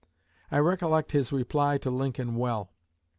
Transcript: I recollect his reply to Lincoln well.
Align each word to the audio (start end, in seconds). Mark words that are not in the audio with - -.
I 0.49 0.57
recollect 0.57 1.11
his 1.11 1.31
reply 1.31 1.77
to 1.77 1.91
Lincoln 1.91 2.35
well. 2.35 2.71